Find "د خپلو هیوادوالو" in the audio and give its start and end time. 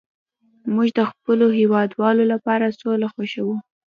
0.97-2.23